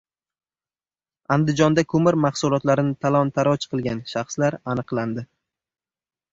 Andijonda 1.35 1.83
ko‘mir 1.91 2.17
mahsulotlarini 2.23 2.95
talon-taroj 3.07 3.55
qilgan 3.75 4.03
shaxslar 4.15 4.61
aniqlandi 4.77 5.29